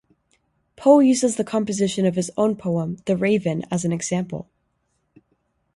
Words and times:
Poe 0.77 0.97
uses 0.99 1.35
the 1.35 1.43
composition 1.43 2.07
of 2.07 2.15
his 2.15 2.31
own 2.35 2.55
poem 2.55 2.97
"The 3.05 3.15
Raven" 3.15 3.63
as 3.69 3.85
an 3.85 3.91
example. 3.91 4.49